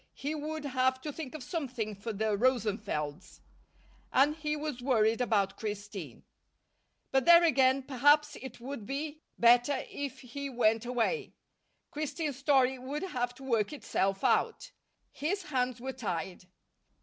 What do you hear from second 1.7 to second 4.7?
for the Rosenfelds. And he